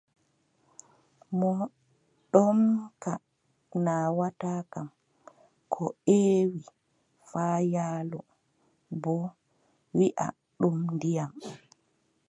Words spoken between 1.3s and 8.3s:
Mo ɗomka naawata kam, koo ƴeewi faayaalo